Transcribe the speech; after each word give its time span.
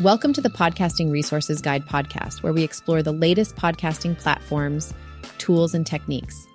Welcome 0.00 0.32
to 0.34 0.40
the 0.40 0.48
Podcasting 0.48 1.10
Resources 1.10 1.60
Guide 1.60 1.84
podcast, 1.84 2.44
where 2.44 2.52
we 2.52 2.62
explore 2.62 3.02
the 3.02 3.10
latest 3.10 3.56
podcasting 3.56 4.16
platforms, 4.16 4.94
tools, 5.38 5.74
and 5.74 5.84
techniques. 5.84 6.46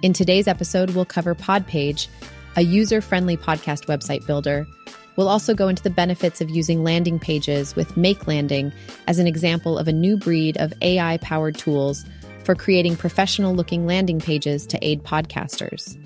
In 0.00 0.14
today's 0.14 0.48
episode, 0.48 0.88
we'll 0.88 1.04
cover 1.04 1.34
Podpage, 1.34 2.08
a 2.56 2.62
user 2.62 3.02
friendly 3.02 3.36
podcast 3.36 3.84
website 3.84 4.26
builder. 4.26 4.66
We'll 5.16 5.28
also 5.28 5.52
go 5.52 5.68
into 5.68 5.82
the 5.82 5.90
benefits 5.90 6.40
of 6.40 6.48
using 6.48 6.84
landing 6.84 7.18
pages 7.18 7.76
with 7.76 7.98
Make 7.98 8.26
Landing 8.26 8.72
as 9.06 9.18
an 9.18 9.26
example 9.26 9.76
of 9.76 9.88
a 9.88 9.92
new 9.92 10.16
breed 10.16 10.56
of 10.56 10.72
AI 10.80 11.18
powered 11.18 11.58
tools 11.58 12.02
for 12.44 12.54
creating 12.54 12.96
professional 12.96 13.54
looking 13.54 13.86
landing 13.86 14.20
pages 14.20 14.66
to 14.68 14.78
aid 14.80 15.04
podcasters. 15.04 15.98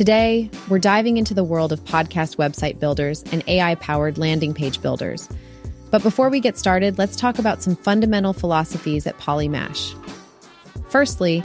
Today, 0.00 0.48
we're 0.70 0.78
diving 0.78 1.18
into 1.18 1.34
the 1.34 1.44
world 1.44 1.72
of 1.72 1.84
podcast 1.84 2.36
website 2.36 2.80
builders 2.80 3.22
and 3.32 3.44
AI 3.46 3.74
powered 3.74 4.16
landing 4.16 4.54
page 4.54 4.80
builders. 4.80 5.28
But 5.90 6.02
before 6.02 6.30
we 6.30 6.40
get 6.40 6.56
started, 6.56 6.96
let's 6.96 7.16
talk 7.16 7.38
about 7.38 7.60
some 7.60 7.76
fundamental 7.76 8.32
philosophies 8.32 9.06
at 9.06 9.18
Polymash. 9.18 9.94
Firstly, 10.88 11.42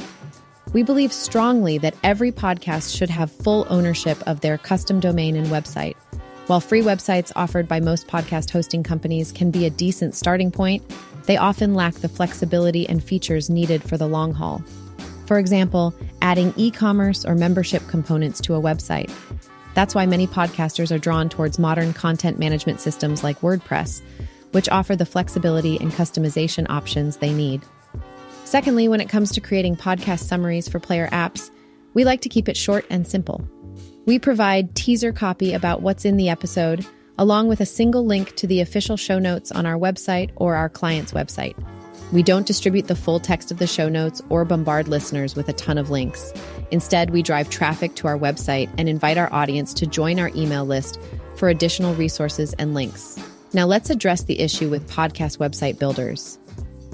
we 0.72 0.84
believe 0.84 1.12
strongly 1.12 1.77
that 1.80 1.98
every 2.02 2.32
podcast 2.32 2.96
should 2.98 3.10
have 3.10 3.30
full 3.30 3.68
ownership 3.70 4.26
of 4.26 4.40
their 4.40 4.58
custom 4.58 5.02
domain 5.02 5.35
and 5.35 5.48
website. 5.48 5.98
While 6.48 6.62
free 6.62 6.82
websites 6.82 7.34
offered 7.35 7.68
by 7.68 7.82
most 7.82 8.08
podcast 8.08 8.52
hosting 8.52 8.84
companies 8.84 9.34
can 9.34 9.52
be 9.52 9.66
a 9.66 9.70
decent 9.70 10.16
starting 10.16 10.49
point, 10.49 10.82
they 11.26 11.35
often 11.35 11.76
lack 11.76 11.96
the 11.96 12.08
flexibility 12.08 12.88
and 12.88 13.04
features 13.04 13.49
needed 13.49 13.84
for 13.84 13.98
the 13.98 14.08
long 14.08 14.32
haul. 14.32 14.63
For 15.26 15.40
example, 15.40 15.94
adding 16.22 16.54
e 16.55 16.72
commerce 16.72 17.26
or 17.26 17.36
membership 17.36 17.88
components 17.88 18.40
to 18.41 18.55
a 18.55 18.62
website. 18.62 19.12
That's 19.74 19.94
why 19.94 20.05
many 20.05 20.27
podcasters 20.27 20.96
are 20.96 20.99
drawn 20.99 21.30
towards 21.30 21.60
modern 21.60 21.94
content 21.94 22.40
management 22.40 22.80
systems 22.80 23.24
like 23.24 23.41
WordPress, 23.41 24.02
which 24.52 24.70
offer 24.70 24.96
the 24.96 25.05
flexibility 25.05 25.77
and 25.80 25.91
customization 25.91 26.66
options 26.70 27.18
they 27.18 27.34
need. 27.34 27.62
Secondly, 28.46 28.88
when 28.88 29.02
it 29.02 29.10
comes 29.10 29.32
to 29.32 29.41
creating 29.41 29.76
podcast 29.76 30.22
summaries 30.22 30.70
for 30.70 30.80
player 30.80 31.08
apps, 31.08 31.49
we 31.94 32.05
like 32.05 32.21
to 32.21 32.30
keep 32.30 32.48
it 32.48 32.55
short 32.55 32.86
and 32.90 33.08
simple. 33.08 33.46
We 34.05 34.20
provide 34.20 34.76
teaser 34.76 35.12
copy 35.12 35.54
about 35.54 35.82
what's 35.82 36.05
in 36.05 36.16
the 36.16 36.30
episode, 36.30 36.86
along 37.18 37.48
with 37.48 37.60
a 37.60 37.66
single 37.66 38.05
link 38.05 38.36
to 38.36 38.48
the 38.48 38.62
official 38.62 38.98
show 38.98 39.18
notes 39.18 39.52
on 39.52 39.66
our 39.66 39.77
website 39.77 40.30
or 40.36 40.55
our 40.55 40.70
client's 40.70 41.12
website. 41.12 41.55
We 42.12 42.24
don't 42.24 42.46
distribute 42.46 42.88
the 42.88 42.96
full 42.96 43.20
text 43.20 43.52
of 43.52 43.58
the 43.58 43.68
show 43.68 43.90
notes 43.90 44.22
or 44.30 44.46
bombard 44.46 44.88
listeners 44.88 45.36
with 45.36 45.50
a 45.50 45.54
ton 45.54 45.78
of 45.78 45.90
links. 45.90 46.34
Instead, 46.72 47.10
we 47.10 47.24
drive 47.24 47.50
traffic 47.50 47.96
to 47.96 48.08
our 48.08 48.18
website 48.18 48.70
and 48.78 48.88
invite 48.88 49.18
our 49.18 49.32
audience 49.34 49.74
to 49.76 49.88
join 49.88 50.20
our 50.20 50.32
email 50.36 50.66
list 50.66 51.00
for 51.36 51.50
additional 51.50 51.96
resources 51.96 52.54
and 52.54 52.74
links. 52.74 53.20
Now, 53.54 53.66
let's 53.66 53.90
address 53.90 54.24
the 54.24 54.40
issue 54.40 54.70
with 54.70 54.90
podcast 54.90 55.40
website 55.40 55.80
builders. 55.80 56.38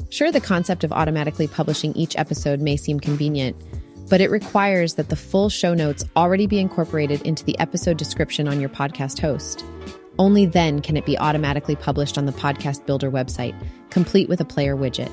Sure, 0.09 0.31
the 0.31 0.41
concept 0.41 0.83
of 0.83 0.91
automatically 0.91 1.47
publishing 1.47 1.93
each 1.93 2.17
episode 2.17 2.59
may 2.59 2.77
seem 2.77 2.99
convenient, 2.99 3.55
but 4.09 4.21
it 4.21 4.29
requires 4.29 4.95
that 4.95 5.09
the 5.09 5.15
full 5.15 5.49
show 5.49 5.73
notes 5.73 6.03
already 6.15 6.47
be 6.47 6.59
incorporated 6.59 7.21
into 7.21 7.45
the 7.45 7.57
episode 7.59 7.97
description 7.97 8.47
on 8.47 8.59
your 8.59 8.69
podcast 8.69 9.19
host. 9.19 9.63
Only 10.21 10.45
then 10.45 10.83
can 10.83 10.97
it 10.97 11.05
be 11.07 11.17
automatically 11.17 11.75
published 11.75 12.15
on 12.15 12.27
the 12.27 12.31
Podcast 12.31 12.85
Builder 12.85 13.09
website, 13.09 13.55
complete 13.89 14.29
with 14.29 14.39
a 14.39 14.45
player 14.45 14.75
widget. 14.75 15.11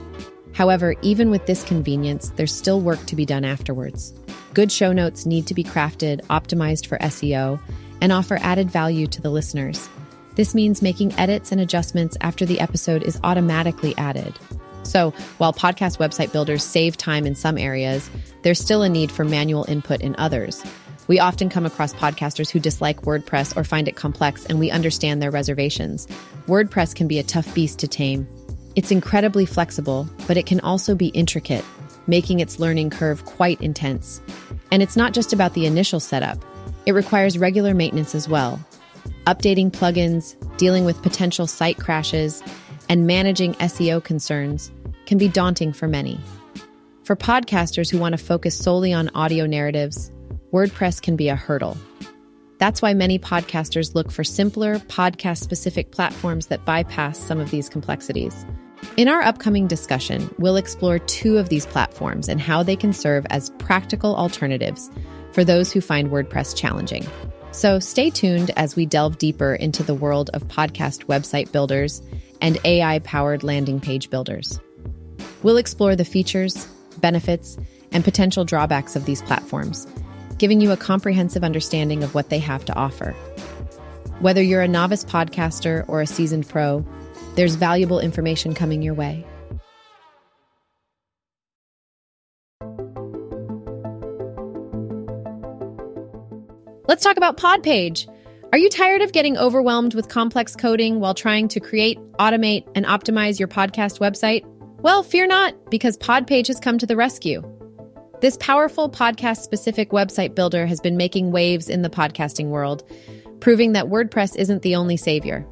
However, 0.52 0.96
even 1.00 1.30
with 1.30 1.46
this 1.46 1.64
convenience, 1.64 2.28
there's 2.36 2.54
still 2.54 2.82
work 2.82 3.02
to 3.06 3.16
be 3.16 3.24
done 3.24 3.42
afterwards. 3.42 4.12
Good 4.52 4.70
show 4.70 4.92
notes 4.92 5.24
need 5.24 5.46
to 5.46 5.54
be 5.54 5.64
crafted, 5.64 6.20
optimized 6.26 6.84
for 6.84 6.98
SEO, 6.98 7.58
and 8.02 8.12
offer 8.12 8.36
added 8.42 8.70
value 8.70 9.06
to 9.06 9.22
the 9.22 9.30
listeners. 9.30 9.88
This 10.34 10.54
means 10.54 10.82
making 10.82 11.14
edits 11.14 11.52
and 11.52 11.60
adjustments 11.62 12.18
after 12.20 12.44
the 12.44 12.60
episode 12.60 13.02
is 13.02 13.18
automatically 13.24 13.96
added. 13.96 14.38
So, 14.82 15.12
while 15.38 15.54
podcast 15.54 15.96
website 15.96 16.32
builders 16.32 16.62
save 16.62 16.98
time 16.98 17.24
in 17.24 17.34
some 17.34 17.56
areas, 17.56 18.10
there's 18.42 18.60
still 18.60 18.82
a 18.82 18.90
need 18.90 19.10
for 19.10 19.24
manual 19.24 19.64
input 19.68 20.02
in 20.02 20.14
others. 20.18 20.62
We 21.08 21.18
often 21.20 21.48
come 21.48 21.64
across 21.64 21.94
podcasters 21.94 22.50
who 22.50 22.60
dislike 22.60 23.02
WordPress 23.02 23.56
or 23.56 23.64
find 23.64 23.88
it 23.88 23.96
complex, 23.96 24.44
and 24.44 24.58
we 24.58 24.70
understand 24.70 25.22
their 25.22 25.30
reservations. 25.30 26.06
WordPress 26.46 26.94
can 26.94 27.08
be 27.08 27.18
a 27.18 27.22
tough 27.22 27.52
beast 27.54 27.78
to 27.78 27.88
tame. 27.88 28.28
It's 28.76 28.90
incredibly 28.90 29.46
flexible, 29.46 30.06
but 30.26 30.36
it 30.36 30.44
can 30.44 30.60
also 30.60 30.94
be 30.94 31.06
intricate, 31.08 31.64
making 32.06 32.40
its 32.40 32.60
learning 32.60 32.90
curve 32.90 33.24
quite 33.24 33.58
intense. 33.62 34.20
And 34.70 34.82
it's 34.82 34.96
not 34.96 35.14
just 35.14 35.32
about 35.32 35.54
the 35.54 35.64
initial 35.64 35.98
setup, 35.98 36.44
it 36.84 36.92
requires 36.92 37.38
regular 37.38 37.72
maintenance 37.72 38.14
as 38.14 38.28
well. 38.28 38.60
Updating 39.26 39.70
plugins, 39.70 40.36
dealing 40.58 40.84
with 40.84 41.02
potential 41.02 41.46
site 41.46 41.78
crashes, 41.78 42.42
and 42.90 43.06
managing 43.06 43.54
SEO 43.54 44.04
concerns 44.04 44.70
can 45.06 45.16
be 45.16 45.28
daunting 45.28 45.72
for 45.72 45.88
many. 45.88 46.20
For 47.04 47.16
podcasters 47.16 47.90
who 47.90 47.98
want 47.98 48.12
to 48.12 48.22
focus 48.22 48.58
solely 48.58 48.92
on 48.92 49.08
audio 49.14 49.46
narratives, 49.46 50.12
WordPress 50.52 51.02
can 51.02 51.14
be 51.14 51.28
a 51.28 51.36
hurdle. 51.36 51.76
That's 52.56 52.80
why 52.80 52.94
many 52.94 53.18
podcasters 53.18 53.94
look 53.94 54.10
for 54.10 54.24
simpler, 54.24 54.78
podcast 54.78 55.42
specific 55.42 55.90
platforms 55.90 56.46
that 56.46 56.64
bypass 56.64 57.18
some 57.18 57.38
of 57.38 57.50
these 57.50 57.68
complexities. 57.68 58.46
In 58.96 59.08
our 59.08 59.20
upcoming 59.20 59.66
discussion, 59.66 60.34
we'll 60.38 60.56
explore 60.56 61.00
two 61.00 61.36
of 61.36 61.50
these 61.50 61.66
platforms 61.66 62.30
and 62.30 62.40
how 62.40 62.62
they 62.62 62.76
can 62.76 62.94
serve 62.94 63.26
as 63.28 63.50
practical 63.58 64.16
alternatives 64.16 64.90
for 65.32 65.44
those 65.44 65.70
who 65.70 65.82
find 65.82 66.10
WordPress 66.10 66.56
challenging. 66.56 67.06
So 67.50 67.78
stay 67.78 68.08
tuned 68.08 68.50
as 68.56 68.74
we 68.74 68.86
delve 68.86 69.18
deeper 69.18 69.54
into 69.54 69.82
the 69.82 69.94
world 69.94 70.30
of 70.32 70.48
podcast 70.48 71.04
website 71.04 71.52
builders 71.52 72.00
and 72.40 72.58
AI 72.64 73.00
powered 73.00 73.44
landing 73.44 73.80
page 73.80 74.08
builders. 74.08 74.58
We'll 75.42 75.58
explore 75.58 75.94
the 75.94 76.06
features, 76.06 76.66
benefits, 76.98 77.58
and 77.92 78.02
potential 78.02 78.46
drawbacks 78.46 78.96
of 78.96 79.04
these 79.04 79.22
platforms 79.22 79.86
giving 80.38 80.60
you 80.60 80.70
a 80.70 80.76
comprehensive 80.76 81.44
understanding 81.44 82.02
of 82.02 82.14
what 82.14 82.30
they 82.30 82.38
have 82.38 82.64
to 82.64 82.74
offer. 82.74 83.12
Whether 84.20 84.42
you're 84.42 84.62
a 84.62 84.68
novice 84.68 85.04
podcaster 85.04 85.84
or 85.88 86.00
a 86.00 86.06
seasoned 86.06 86.48
pro, 86.48 86.84
there's 87.34 87.54
valuable 87.54 88.00
information 88.00 88.54
coming 88.54 88.82
your 88.82 88.94
way. 88.94 89.24
Let's 96.88 97.04
talk 97.04 97.16
about 97.16 97.36
Podpage. 97.36 98.08
Are 98.50 98.58
you 98.58 98.70
tired 98.70 99.02
of 99.02 99.12
getting 99.12 99.36
overwhelmed 99.36 99.94
with 99.94 100.08
complex 100.08 100.56
coding 100.56 101.00
while 101.00 101.12
trying 101.14 101.48
to 101.48 101.60
create, 101.60 101.98
automate, 102.14 102.66
and 102.74 102.86
optimize 102.86 103.38
your 103.38 103.46
podcast 103.46 104.00
website? 104.00 104.42
Well, 104.80 105.02
fear 105.02 105.26
not, 105.26 105.70
because 105.70 105.98
Podpage 105.98 106.46
has 106.46 106.58
come 106.58 106.78
to 106.78 106.86
the 106.86 106.96
rescue. 106.96 107.42
This 108.20 108.36
powerful 108.40 108.90
podcast 108.90 109.42
specific 109.42 109.90
website 109.90 110.34
builder 110.34 110.66
has 110.66 110.80
been 110.80 110.96
making 110.96 111.30
waves 111.30 111.68
in 111.68 111.82
the 111.82 111.88
podcasting 111.88 112.46
world, 112.46 112.82
proving 113.38 113.74
that 113.74 113.86
WordPress 113.86 114.34
isn't 114.34 114.62
the 114.62 114.74
only 114.74 114.96
savior. 114.96 115.46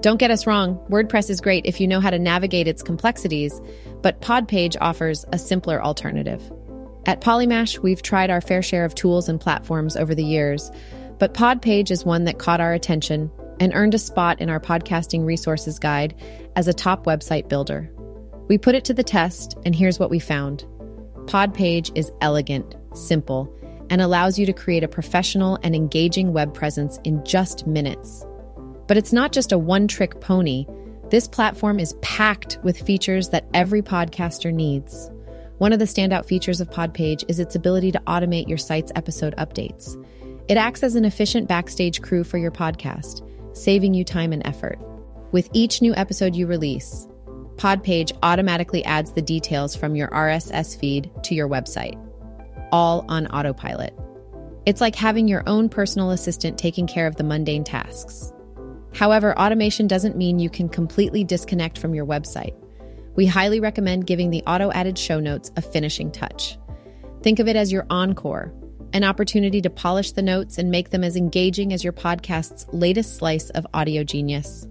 Don't 0.00 0.20
get 0.20 0.30
us 0.30 0.46
wrong, 0.46 0.78
WordPress 0.88 1.30
is 1.30 1.40
great 1.40 1.66
if 1.66 1.80
you 1.80 1.88
know 1.88 1.98
how 1.98 2.10
to 2.10 2.18
navigate 2.20 2.68
its 2.68 2.84
complexities, 2.84 3.60
but 4.02 4.20
Podpage 4.20 4.76
offers 4.80 5.24
a 5.32 5.38
simpler 5.38 5.82
alternative. 5.82 6.40
At 7.06 7.22
Polymash, 7.22 7.80
we've 7.80 8.02
tried 8.02 8.30
our 8.30 8.40
fair 8.40 8.62
share 8.62 8.84
of 8.84 8.94
tools 8.94 9.28
and 9.28 9.40
platforms 9.40 9.96
over 9.96 10.14
the 10.14 10.22
years, 10.22 10.70
but 11.18 11.34
Podpage 11.34 11.90
is 11.90 12.04
one 12.04 12.22
that 12.22 12.38
caught 12.38 12.60
our 12.60 12.72
attention 12.72 13.32
and 13.58 13.74
earned 13.74 13.94
a 13.94 13.98
spot 13.98 14.40
in 14.40 14.48
our 14.48 14.60
podcasting 14.60 15.26
resources 15.26 15.80
guide 15.80 16.14
as 16.54 16.68
a 16.68 16.72
top 16.72 17.04
website 17.04 17.48
builder. 17.48 17.90
We 18.46 18.58
put 18.58 18.76
it 18.76 18.84
to 18.84 18.94
the 18.94 19.02
test, 19.02 19.58
and 19.64 19.74
here's 19.74 19.98
what 19.98 20.10
we 20.10 20.20
found. 20.20 20.64
Podpage 21.30 21.96
is 21.96 22.10
elegant, 22.20 22.74
simple, 22.92 23.48
and 23.88 24.02
allows 24.02 24.36
you 24.36 24.44
to 24.46 24.52
create 24.52 24.82
a 24.82 24.88
professional 24.88 25.60
and 25.62 25.76
engaging 25.76 26.32
web 26.32 26.52
presence 26.52 26.98
in 27.04 27.24
just 27.24 27.68
minutes. 27.68 28.26
But 28.88 28.96
it's 28.96 29.12
not 29.12 29.30
just 29.30 29.52
a 29.52 29.58
one 29.58 29.86
trick 29.86 30.20
pony. 30.20 30.66
This 31.10 31.28
platform 31.28 31.78
is 31.78 31.94
packed 32.02 32.58
with 32.64 32.82
features 32.82 33.28
that 33.28 33.46
every 33.54 33.80
podcaster 33.80 34.52
needs. 34.52 35.08
One 35.58 35.72
of 35.72 35.78
the 35.78 35.84
standout 35.84 36.24
features 36.24 36.60
of 36.60 36.68
Podpage 36.68 37.24
is 37.28 37.38
its 37.38 37.54
ability 37.54 37.92
to 37.92 38.02
automate 38.08 38.48
your 38.48 38.58
site's 38.58 38.90
episode 38.96 39.36
updates. 39.36 40.04
It 40.48 40.56
acts 40.56 40.82
as 40.82 40.96
an 40.96 41.04
efficient 41.04 41.46
backstage 41.46 42.02
crew 42.02 42.24
for 42.24 42.38
your 42.38 42.50
podcast, 42.50 43.24
saving 43.56 43.94
you 43.94 44.02
time 44.02 44.32
and 44.32 44.44
effort. 44.44 44.80
With 45.30 45.48
each 45.52 45.80
new 45.80 45.94
episode 45.94 46.34
you 46.34 46.48
release, 46.48 47.06
Podpage 47.60 48.12
automatically 48.22 48.82
adds 48.86 49.12
the 49.12 49.20
details 49.20 49.76
from 49.76 49.94
your 49.94 50.08
RSS 50.08 50.80
feed 50.80 51.10
to 51.24 51.34
your 51.34 51.46
website, 51.46 51.94
all 52.72 53.04
on 53.06 53.26
autopilot. 53.26 53.92
It's 54.64 54.80
like 54.80 54.96
having 54.96 55.28
your 55.28 55.42
own 55.46 55.68
personal 55.68 56.12
assistant 56.12 56.56
taking 56.56 56.86
care 56.86 57.06
of 57.06 57.16
the 57.16 57.22
mundane 57.22 57.62
tasks. 57.62 58.32
However, 58.94 59.38
automation 59.38 59.86
doesn't 59.86 60.16
mean 60.16 60.38
you 60.38 60.48
can 60.48 60.70
completely 60.70 61.22
disconnect 61.22 61.76
from 61.76 61.94
your 61.94 62.06
website. 62.06 62.54
We 63.14 63.26
highly 63.26 63.60
recommend 63.60 64.06
giving 64.06 64.30
the 64.30 64.42
auto 64.46 64.72
added 64.72 64.96
show 64.96 65.20
notes 65.20 65.52
a 65.56 65.60
finishing 65.60 66.10
touch. 66.10 66.58
Think 67.22 67.40
of 67.40 67.46
it 67.46 67.56
as 67.56 67.70
your 67.70 67.86
encore, 67.90 68.54
an 68.94 69.04
opportunity 69.04 69.60
to 69.60 69.68
polish 69.68 70.12
the 70.12 70.22
notes 70.22 70.56
and 70.56 70.70
make 70.70 70.88
them 70.88 71.04
as 71.04 71.14
engaging 71.14 71.74
as 71.74 71.84
your 71.84 71.92
podcast's 71.92 72.66
latest 72.72 73.18
slice 73.18 73.50
of 73.50 73.66
audio 73.74 74.02
genius. 74.02 74.66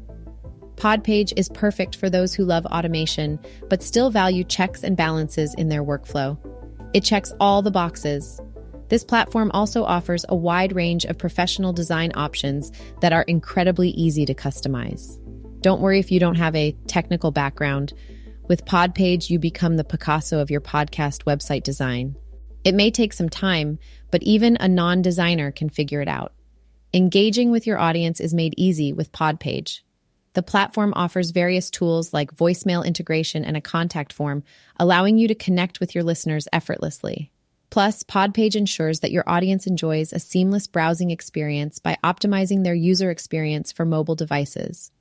Podpage 0.79 1.33
is 1.35 1.49
perfect 1.49 1.97
for 1.97 2.09
those 2.09 2.33
who 2.33 2.45
love 2.45 2.65
automation 2.65 3.37
but 3.69 3.83
still 3.83 4.09
value 4.09 4.45
checks 4.45 4.81
and 4.81 4.95
balances 4.95 5.53
in 5.55 5.67
their 5.67 5.83
workflow. 5.83 6.37
It 6.93 7.03
checks 7.03 7.33
all 7.37 7.61
the 7.61 7.69
boxes. 7.69 8.39
This 8.87 9.03
platform 9.03 9.51
also 9.53 9.83
offers 9.83 10.23
a 10.29 10.37
wide 10.37 10.73
range 10.73 11.03
of 11.03 11.17
professional 11.17 11.73
design 11.73 12.13
options 12.15 12.71
that 13.01 13.11
are 13.11 13.23
incredibly 13.23 13.89
easy 13.89 14.25
to 14.25 14.33
customize. 14.33 15.19
Don't 15.59 15.81
worry 15.81 15.99
if 15.99 16.13
you 16.13 16.19
don't 16.21 16.37
have 16.37 16.55
a 16.55 16.71
technical 16.87 17.31
background. 17.31 17.91
With 18.47 18.63
Podpage, 18.63 19.29
you 19.29 19.37
become 19.37 19.75
the 19.75 19.83
Picasso 19.83 20.39
of 20.39 20.49
your 20.49 20.61
podcast 20.61 21.25
website 21.25 21.63
design. 21.63 22.15
It 22.63 22.73
may 22.73 22.89
take 22.89 23.11
some 23.11 23.27
time, 23.27 23.79
but 24.11 24.23
even 24.23 24.55
a 24.61 24.69
non 24.69 25.01
designer 25.01 25.51
can 25.51 25.67
figure 25.67 26.01
it 26.01 26.07
out. 26.07 26.31
Engaging 26.93 27.51
with 27.51 27.67
your 27.67 27.77
audience 27.77 28.21
is 28.21 28.33
made 28.33 28.53
easy 28.55 28.93
with 28.93 29.11
Podpage. 29.11 29.81
The 30.33 30.43
platform 30.43 30.93
offers 30.95 31.31
various 31.31 31.69
tools 31.69 32.13
like 32.13 32.35
voicemail 32.35 32.85
integration 32.85 33.43
and 33.43 33.57
a 33.57 33.61
contact 33.61 34.13
form, 34.13 34.43
allowing 34.79 35.17
you 35.17 35.27
to 35.27 35.35
connect 35.35 35.79
with 35.79 35.95
your 35.95 36.03
listeners 36.03 36.47
effortlessly. 36.53 37.31
Plus, 37.69 38.03
Podpage 38.03 38.55
ensures 38.55 38.99
that 39.01 39.11
your 39.11 39.23
audience 39.27 39.67
enjoys 39.67 40.11
a 40.11 40.19
seamless 40.19 40.65
browsing 40.65 41.11
experience 41.11 41.77
by 41.79 41.97
optimizing 42.03 42.63
their 42.63 42.73
user 42.73 43.11
experience 43.11 43.71
for 43.71 43.85
mobile 43.85 44.15
devices. 44.15 44.91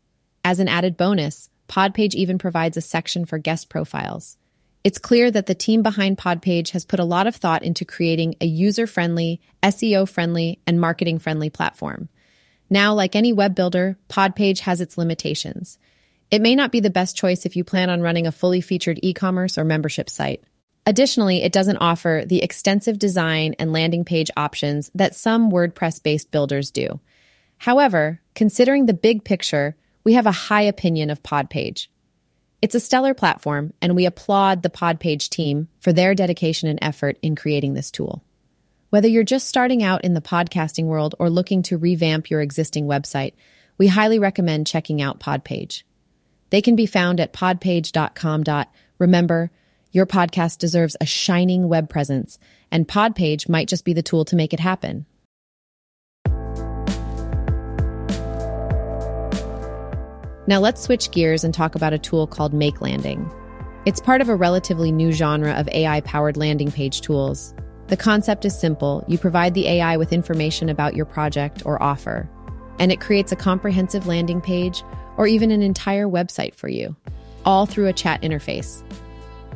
As 0.45 0.61
an 0.61 0.69
added 0.69 0.97
bonus, 0.97 1.49
Podpage 1.69 2.15
even 2.15 2.39
provides 2.39 2.77
a 2.77 2.83
section 2.83 3.25
for 3.25 3.39
guest 3.39 3.69
profiles. 3.69 4.39
It's 4.85 4.99
clear 4.99 5.31
that 5.31 5.47
the 5.47 5.55
team 5.55 5.83
behind 5.83 6.19
Podpage 6.19 6.71
has 6.71 6.85
put 6.85 7.01
a 7.01 7.05
lot 7.05 7.27
of 7.27 7.37
thought 7.37 7.63
into 7.63 7.85
creating 7.85 8.37
a 8.41 8.47
user 8.47 8.87
friendly, 8.87 9.41
SEO 9.63 10.09
friendly, 10.09 10.61
and 10.67 10.81
marketing 10.81 11.19
friendly 11.19 11.51
platform. 11.51 12.09
Now, 12.71 12.95
like 12.95 13.17
any 13.17 13.33
web 13.33 13.55
builder, 13.55 13.97
Podpage 14.09 14.61
has 14.61 14.81
its 14.81 14.99
limitations. 14.99 15.79
It 16.31 16.43
may 16.43 16.55
not 16.55 16.73
be 16.73 16.81
the 16.81 16.91
best 16.91 17.17
choice 17.17 17.47
if 17.47 17.57
you 17.57 17.65
plan 17.65 17.89
on 17.89 18.03
running 18.03 18.27
a 18.27 18.33
fully 18.33 18.61
featured 18.61 19.01
e 19.03 19.15
commerce 19.15 19.57
or 19.57 19.65
membership 19.65 20.11
site. 20.11 20.43
Additionally, 20.85 21.43
it 21.43 21.53
doesn't 21.53 21.79
offer 21.79 22.25
the 22.27 22.43
extensive 22.43 22.99
design 22.99 23.55
and 23.59 23.73
landing 23.73 24.05
page 24.05 24.31
options 24.37 24.91
that 24.95 25.15
some 25.15 25.51
WordPress 25.51 26.03
based 26.03 26.31
builders 26.31 26.71
do. 26.71 27.01
However, 27.59 28.21
considering 28.35 28.87
the 28.87 28.95
big 28.95 29.25
picture, 29.25 29.77
we 30.05 30.15
have 30.15 30.27
a 30.27 30.33
high 30.33 30.63
opinion 30.63 31.11
of 31.11 31.23
Podpage. 31.23 31.89
It's 32.61 32.75
a 32.75 32.81
stellar 32.81 33.15
platform, 33.15 33.73
and 33.81 33.95
we 33.95 34.07
applaud 34.07 34.63
the 34.63 34.71
Podpage 34.71 35.29
team 35.29 35.69
for 35.81 35.93
their 35.93 36.15
dedication 36.15 36.69
and 36.69 36.79
effort 36.83 37.19
in 37.23 37.37
creating 37.37 37.75
this 37.75 37.91
tool. 37.91 38.23
Whether 38.91 39.09
you're 39.09 39.23
just 39.23 39.47
starting 39.47 39.83
out 39.83 40.03
in 40.03 40.15
the 40.15 40.23
podcasting 40.23 40.87
world 40.87 41.15
or 41.19 41.29
looking 41.29 41.63
to 41.65 41.77
revamp 41.77 42.31
your 42.31 42.41
existing 42.41 42.87
website, 42.87 43.35
we 43.77 43.87
highly 43.87 44.19
recommend 44.19 44.67
checking 44.67 45.03
out 45.03 45.21
Podpage. 45.21 45.83
They 46.49 46.63
can 46.63 46.75
be 46.75 46.87
found 46.87 47.21
at 47.21 47.35
podpage.com. 47.35 48.45
Remember, 48.99 49.51
your 49.93 50.07
podcast 50.07 50.57
deserves 50.57 50.97
a 51.03 51.07
shining 51.07 51.69
web 51.69 51.91
presence, 51.91 52.39
and 52.71 52.89
Podpage 52.89 53.47
might 53.47 53.69
just 53.69 53.85
be 53.85 53.93
the 53.93 54.03
tool 54.03 54.25
to 54.25 54.37
make 54.37 54.55
it 54.55 54.61
happen. 54.61 55.05
Now 60.47 60.61
let's 60.61 60.81
switch 60.81 61.11
gears 61.11 61.45
and 61.45 61.53
talk 61.53 61.75
about 61.75 61.93
a 61.93 61.99
tool 61.99 62.27
called 62.27 62.55
Make 62.55 62.81
Landing. 62.81 63.31
It's 63.85 64.01
part 64.01 64.23
of 64.23 64.31
a 64.31 64.35
relatively 64.35 64.91
new 64.91 65.13
genre 65.13 65.53
of 65.53 65.69
AI 65.69 66.01
powered 66.01 66.39
landing 66.39 66.73
page 66.73 67.03
tools. 67.03 67.55
The 67.89 67.97
concept 67.97 68.45
is 68.45 68.59
simple 68.59 69.03
you 69.09 69.17
provide 69.17 69.55
the 69.55 69.67
AI 69.67 69.97
with 69.97 70.13
information 70.13 70.69
about 70.69 70.95
your 70.95 71.07
project 71.07 71.63
or 71.65 71.83
offer, 71.83 72.29
and 72.79 72.93
it 72.93 73.01
creates 73.01 73.33
a 73.33 73.37
comprehensive 73.37 74.07
landing 74.07 74.43
page 74.43 74.83
or 75.17 75.27
even 75.27 75.51
an 75.51 75.63
entire 75.63 76.07
website 76.07 76.55
for 76.55 76.69
you, 76.69 76.95
all 77.47 77.65
through 77.65 77.87
a 77.87 77.95
chat 77.95 78.21
interface. 78.21 78.83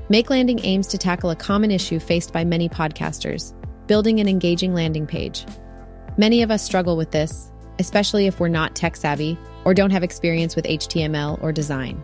Make 0.08 0.31
Landing 0.31 0.61
aims 0.64 0.87
to 0.88 0.99
tackle 0.99 1.31
a 1.31 1.37
common 1.37 1.70
issue 1.70 2.00
faced 2.00 2.32
by 2.32 2.44
many 2.44 2.69
podcasters 2.69 3.55
building 3.87 4.20
an 4.20 4.29
engaging 4.29 4.73
landing 4.73 5.06
page. 5.06 5.44
Many 6.17 6.40
of 6.40 6.50
us 6.50 6.62
struggle 6.62 6.96
with 6.96 7.11
this, 7.11 7.50
especially 7.78 8.26
if 8.26 8.40
we're 8.40 8.49
not 8.49 8.75
tech 8.75 8.96
savvy 8.96 9.37
or 9.64 9.75
don't 9.75 9.90
have 9.90 10.02
experience 10.02 10.56
with 10.56 10.64
HTML 10.64 11.43
or 11.43 11.52
design. 11.52 12.02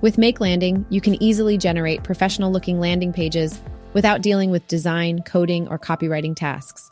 With 0.00 0.18
Make 0.18 0.40
Landing, 0.40 0.86
you 0.90 1.00
can 1.00 1.20
easily 1.20 1.58
generate 1.58 2.04
professional 2.04 2.52
looking 2.52 2.78
landing 2.78 3.12
pages 3.12 3.60
without 3.94 4.20
dealing 4.20 4.50
with 4.50 4.68
design, 4.68 5.22
coding, 5.22 5.66
or 5.68 5.78
copywriting 5.78 6.36
tasks. 6.36 6.90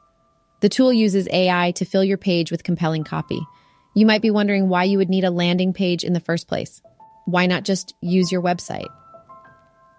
The 0.60 0.68
tool 0.68 0.92
uses 0.92 1.28
AI 1.30 1.72
to 1.72 1.84
fill 1.84 2.04
your 2.04 2.16
page 2.16 2.50
with 2.50 2.64
compelling 2.64 3.04
copy. 3.04 3.40
You 3.94 4.06
might 4.06 4.22
be 4.22 4.30
wondering 4.30 4.68
why 4.68 4.84
you 4.84 4.96
would 4.98 5.10
need 5.10 5.24
a 5.24 5.30
landing 5.30 5.72
page 5.72 6.04
in 6.04 6.12
the 6.12 6.20
first 6.20 6.48
place. 6.48 6.80
Why 7.26 7.46
not 7.46 7.64
just 7.64 7.94
use 8.00 8.32
your 8.32 8.40
website? 8.40 8.88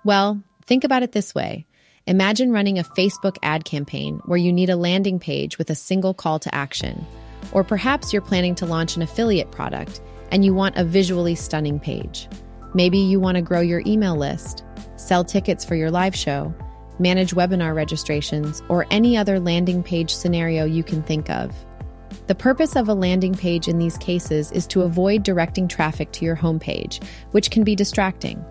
Well, 0.06 0.42
think 0.66 0.84
about 0.84 1.04
it 1.04 1.12
this 1.12 1.36
way. 1.36 1.68
Imagine 2.08 2.52
running 2.52 2.80
a 2.80 2.84
Facebook 2.84 3.38
ad 3.44 3.66
campaign 3.66 4.22
where 4.26 4.38
you 4.38 4.52
need 4.52 4.70
a 4.70 4.76
landing 4.76 5.20
page 5.20 5.58
with 5.58 5.70
a 5.70 5.76
single 5.76 6.14
call 6.14 6.40
to 6.40 6.56
action. 6.56 7.06
Or 7.52 7.64
perhaps 7.64 8.12
you're 8.12 8.22
planning 8.22 8.56
to 8.56 8.66
launch 8.66 8.96
an 8.96 9.02
affiliate 9.02 9.52
product 9.52 10.02
and 10.32 10.44
you 10.44 10.54
want 10.54 10.78
a 10.78 10.84
visually 10.84 11.36
stunning 11.36 11.80
page. 11.80 12.28
Maybe 12.74 12.98
you 12.98 13.20
want 13.20 13.36
to 13.36 13.42
grow 13.42 13.62
your 13.62 13.84
email 13.86 14.16
list, 14.16 14.64
sell 14.96 15.24
tickets 15.24 15.64
for 15.64 15.76
your 15.76 15.92
live 15.92 16.16
show, 16.16 16.54
manage 17.04 17.36
webinar 17.36 17.76
registrations, 17.76 18.64
or 18.68 18.88
any 18.90 19.16
other 19.16 19.40
landing 19.40 19.84
page 19.84 20.16
scenario 20.16 20.66
you 20.66 20.84
can 20.84 21.04
think 21.04 21.30
of. 21.30 21.54
The 22.26 22.34
purpose 22.34 22.76
of 22.76 22.90
a 22.90 22.94
landing 22.94 23.36
page 23.36 23.68
in 23.68 23.78
these 23.78 23.98
cases 23.98 24.52
is 24.52 24.66
to 24.68 24.82
avoid 24.82 25.22
directing 25.22 25.68
traffic 25.68 26.12
to 26.14 26.26
your 26.26 26.36
homepage, 26.36 27.04
which 27.32 27.52
can 27.52 27.64
be 27.64 27.76
distracting. 27.76 28.44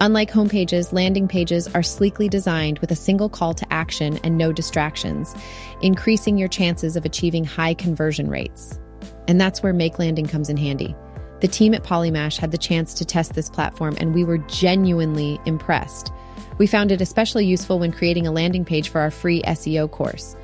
Unlike 0.00 0.32
homepages, 0.32 0.92
landing 0.92 1.28
pages 1.28 1.68
are 1.68 1.82
sleekly 1.82 2.28
designed 2.28 2.80
with 2.80 2.90
a 2.90 2.96
single 2.96 3.28
call 3.28 3.54
to 3.54 3.72
action 3.72 4.18
and 4.24 4.36
no 4.36 4.52
distractions, 4.52 5.32
increasing 5.80 6.36
your 6.36 6.48
chances 6.48 6.96
of 6.96 7.04
achieving 7.04 7.44
high 7.44 7.74
conversion 7.74 8.28
rates. 8.28 8.80
And 9.28 9.40
that's 9.40 9.62
where 9.62 9.72
Make 9.72 10.00
Landing 10.00 10.26
comes 10.26 10.48
in 10.48 10.56
handy. 10.56 10.96
The 11.40 11.48
team 11.48 11.74
at 11.74 11.84
Polymash 11.84 12.36
had 12.36 12.50
the 12.50 12.58
chance 12.58 12.94
to 12.94 13.04
test 13.04 13.34
this 13.34 13.48
platform, 13.48 13.96
and 13.98 14.12
we 14.12 14.24
were 14.24 14.38
genuinely 14.38 15.40
impressed. 15.46 16.12
We 16.62 16.68
found 16.68 16.92
it 16.92 17.00
especially 17.00 17.44
useful 17.44 17.80
when 17.80 17.90
creating 17.90 18.28
a 18.28 18.30
landing 18.30 18.64
page 18.64 18.88
for 18.88 19.00
our 19.00 19.10
free 19.10 19.42
SEO 19.42 19.90
course. 19.90 20.36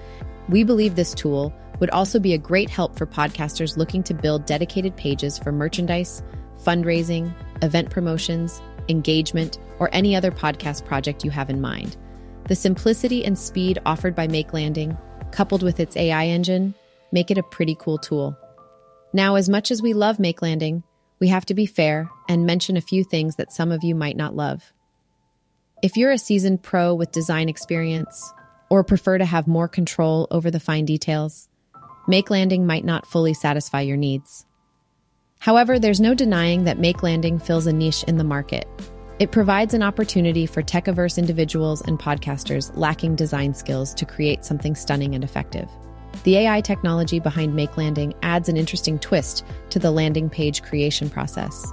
We 0.48 0.64
believe 0.64 0.96
this 0.96 1.14
tool 1.14 1.54
would 1.78 1.90
also 1.90 2.18
be 2.18 2.34
a 2.34 2.38
great 2.38 2.68
help 2.68 2.98
for 2.98 3.06
podcasters 3.06 3.76
looking 3.76 4.02
to 4.02 4.14
build 4.14 4.44
dedicated 4.44 4.96
pages 4.96 5.38
for 5.38 5.52
merchandise, 5.52 6.24
fundraising, 6.60 7.32
event 7.62 7.90
promotions, 7.90 8.60
engagement, 8.88 9.60
or 9.78 9.90
any 9.92 10.16
other 10.16 10.32
podcast 10.32 10.84
project 10.84 11.24
you 11.24 11.30
have 11.30 11.50
in 11.50 11.60
mind. 11.60 11.96
The 12.48 12.56
simplicity 12.56 13.24
and 13.24 13.38
speed 13.38 13.78
offered 13.86 14.16
by 14.16 14.26
Make 14.26 14.52
Landing, 14.52 14.98
coupled 15.30 15.62
with 15.62 15.78
its 15.78 15.96
AI 15.96 16.26
engine, 16.26 16.74
make 17.12 17.30
it 17.30 17.38
a 17.38 17.44
pretty 17.44 17.76
cool 17.76 17.96
tool. 17.96 18.36
Now, 19.12 19.36
as 19.36 19.48
much 19.48 19.70
as 19.70 19.82
we 19.82 19.92
love 19.92 20.18
Make 20.18 20.42
Landing, 20.42 20.82
we 21.20 21.28
have 21.28 21.46
to 21.46 21.54
be 21.54 21.66
fair 21.66 22.10
and 22.28 22.44
mention 22.44 22.76
a 22.76 22.80
few 22.80 23.04
things 23.04 23.36
that 23.36 23.52
some 23.52 23.70
of 23.70 23.84
you 23.84 23.94
might 23.94 24.16
not 24.16 24.34
love. 24.34 24.72
If 25.80 25.96
you're 25.96 26.10
a 26.10 26.18
seasoned 26.18 26.64
pro 26.64 26.92
with 26.92 27.12
design 27.12 27.48
experience, 27.48 28.32
or 28.68 28.82
prefer 28.82 29.16
to 29.16 29.24
have 29.24 29.46
more 29.46 29.68
control 29.68 30.26
over 30.32 30.50
the 30.50 30.58
fine 30.58 30.84
details, 30.84 31.48
Make 32.08 32.30
Landing 32.30 32.66
might 32.66 32.84
not 32.84 33.06
fully 33.06 33.32
satisfy 33.32 33.82
your 33.82 33.96
needs. 33.96 34.44
However, 35.38 35.78
there's 35.78 36.00
no 36.00 36.14
denying 36.14 36.64
that 36.64 36.80
Make 36.80 37.04
Landing 37.04 37.38
fills 37.38 37.68
a 37.68 37.72
niche 37.72 38.02
in 38.08 38.16
the 38.16 38.24
market. 38.24 38.66
It 39.20 39.30
provides 39.30 39.72
an 39.72 39.84
opportunity 39.84 40.46
for 40.46 40.62
tech 40.62 40.88
averse 40.88 41.16
individuals 41.16 41.80
and 41.82 41.96
podcasters 41.96 42.76
lacking 42.76 43.14
design 43.14 43.54
skills 43.54 43.94
to 43.94 44.04
create 44.04 44.44
something 44.44 44.74
stunning 44.74 45.14
and 45.14 45.22
effective. 45.22 45.68
The 46.24 46.38
AI 46.38 46.60
technology 46.60 47.20
behind 47.20 47.54
Make 47.54 47.76
Landing 47.76 48.14
adds 48.22 48.48
an 48.48 48.56
interesting 48.56 48.98
twist 48.98 49.44
to 49.70 49.78
the 49.78 49.92
landing 49.92 50.28
page 50.28 50.64
creation 50.64 51.08
process. 51.08 51.72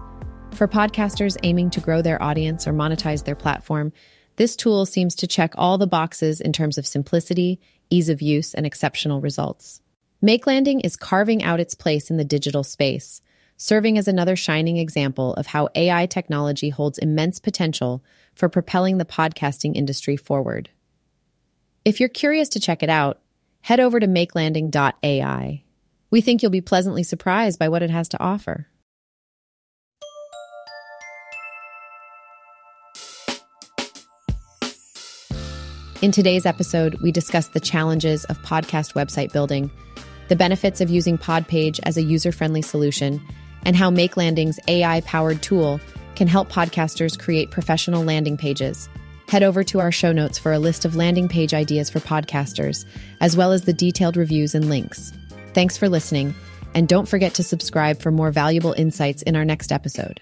For 0.55 0.69
podcasters 0.69 1.35
aiming 1.43 1.71
to 1.71 1.81
grow 1.81 2.01
their 2.01 2.21
audience 2.23 2.65
or 2.65 2.71
monetize 2.71 3.25
their 3.25 3.35
platform, 3.35 3.91
this 4.37 4.55
tool 4.55 4.85
seems 4.85 5.13
to 5.15 5.27
check 5.27 5.51
all 5.57 5.77
the 5.77 5.85
boxes 5.85 6.39
in 6.39 6.53
terms 6.53 6.77
of 6.77 6.87
simplicity, 6.87 7.59
ease 7.89 8.07
of 8.07 8.21
use, 8.21 8.53
and 8.53 8.65
exceptional 8.65 9.19
results. 9.19 9.81
Make 10.21 10.47
Landing 10.47 10.79
is 10.79 10.95
carving 10.95 11.43
out 11.43 11.59
its 11.59 11.75
place 11.75 12.09
in 12.09 12.15
the 12.15 12.23
digital 12.23 12.63
space, 12.63 13.21
serving 13.57 13.97
as 13.97 14.07
another 14.07 14.37
shining 14.37 14.77
example 14.77 15.33
of 15.33 15.47
how 15.47 15.67
AI 15.75 16.05
technology 16.05 16.69
holds 16.69 16.99
immense 16.99 17.37
potential 17.37 18.01
for 18.33 18.47
propelling 18.47 18.97
the 18.97 19.03
podcasting 19.03 19.75
industry 19.75 20.15
forward. 20.15 20.69
If 21.83 21.99
you're 21.99 22.07
curious 22.07 22.47
to 22.49 22.61
check 22.61 22.81
it 22.81 22.89
out, 22.89 23.19
head 23.59 23.81
over 23.81 23.99
to 23.99 24.07
makelanding.ai. 24.07 25.63
We 26.11 26.21
think 26.21 26.41
you'll 26.41 26.49
be 26.49 26.61
pleasantly 26.61 27.03
surprised 27.03 27.59
by 27.59 27.67
what 27.67 27.83
it 27.83 27.89
has 27.89 28.07
to 28.07 28.23
offer. 28.23 28.69
In 36.01 36.11
today's 36.11 36.45
episode, 36.45 36.95
we 37.01 37.13
discuss 37.13 37.47
the 37.47 37.59
challenges 37.59 38.25
of 38.25 38.37
podcast 38.39 38.93
website 38.95 39.31
building, 39.31 39.71
the 40.27 40.35
benefits 40.35 40.81
of 40.81 40.89
using 40.89 41.17
Podpage 41.17 41.79
as 41.83 41.95
a 41.95 42.03
user 42.03 42.33
friendly 42.33 42.61
solution, 42.61 43.25
and 43.63 43.77
how 43.77 43.89
Make 43.89 44.17
Landing's 44.17 44.59
AI 44.67 44.99
powered 45.01 45.41
tool 45.41 45.79
can 46.15 46.27
help 46.27 46.51
podcasters 46.51 47.17
create 47.17 47.49
professional 47.49 48.03
landing 48.03 48.35
pages. 48.35 48.89
Head 49.29 49.41
over 49.41 49.63
to 49.63 49.79
our 49.79 49.91
show 49.91 50.11
notes 50.11 50.37
for 50.37 50.51
a 50.51 50.59
list 50.59 50.83
of 50.83 50.97
landing 50.97 51.29
page 51.29 51.53
ideas 51.53 51.89
for 51.89 52.01
podcasters, 52.01 52.83
as 53.21 53.37
well 53.37 53.53
as 53.53 53.63
the 53.63 53.73
detailed 53.73 54.17
reviews 54.17 54.53
and 54.53 54.69
links. 54.69 55.13
Thanks 55.53 55.77
for 55.77 55.87
listening, 55.87 56.35
and 56.73 56.89
don't 56.89 57.07
forget 57.07 57.33
to 57.35 57.43
subscribe 57.43 58.01
for 58.01 58.11
more 58.11 58.31
valuable 58.31 58.73
insights 58.73 59.21
in 59.21 59.37
our 59.37 59.45
next 59.45 59.71
episode. 59.71 60.19